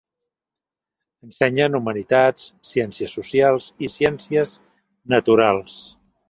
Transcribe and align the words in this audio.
Ensenyen 1.27 1.77
humanitats, 1.79 2.47
ciències 2.69 3.13
socials 3.19 3.69
i 3.89 3.91
ciències 3.97 4.55
naturals. 5.17 5.79